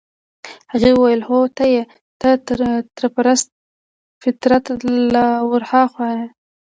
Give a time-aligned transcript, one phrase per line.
[0.71, 1.83] هغې وویل: هو ته يې،
[2.21, 2.29] ته
[2.95, 3.47] تر پست
[4.21, 4.71] فطرته
[5.13, 6.25] لا ورهاخوا يې.